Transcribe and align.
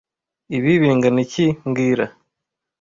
Ibi 0.57 0.71
bingana 0.81 1.19
iki 1.25 1.45
mbwira 1.67 2.05